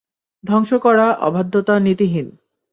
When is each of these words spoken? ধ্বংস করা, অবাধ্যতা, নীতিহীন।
ধ্বংস 0.43 0.71
করা, 0.73 1.07
অবাধ্যতা, 1.19 1.75
নীতিহীন। 1.79 2.27